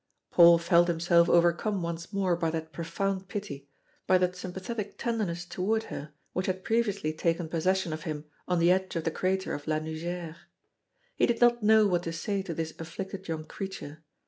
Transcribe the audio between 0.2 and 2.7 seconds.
Paul felt himself overcome once more by